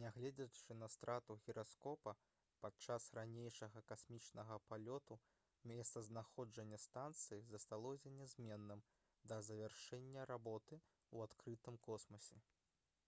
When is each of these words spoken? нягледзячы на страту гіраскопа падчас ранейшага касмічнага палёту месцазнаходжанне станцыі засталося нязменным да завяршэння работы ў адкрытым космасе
нягледзячы 0.00 0.74
на 0.82 0.88
страту 0.94 1.36
гіраскопа 1.46 2.12
падчас 2.66 3.06
ранейшага 3.20 3.82
касмічнага 3.94 4.60
палёту 4.68 5.18
месцазнаходжанне 5.72 6.80
станцыі 6.86 7.44
засталося 7.56 8.16
нязменным 8.22 8.86
да 9.32 9.42
завяршэння 9.50 10.32
работы 10.36 10.82
ў 10.82 11.30
адкрытым 11.30 11.84
космасе 11.92 12.44